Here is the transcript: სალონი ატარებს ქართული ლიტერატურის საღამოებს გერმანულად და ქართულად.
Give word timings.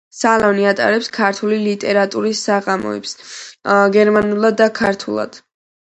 სალონი 0.19 0.63
ატარებს 0.69 1.09
ქართული 1.17 1.59
ლიტერატურის 1.65 2.41
საღამოებს 2.47 3.15
გერმანულად 3.97 4.61
და 4.63 4.73
ქართულად. 4.81 5.43